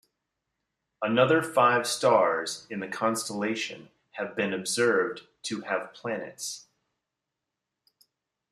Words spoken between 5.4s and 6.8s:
to have planets.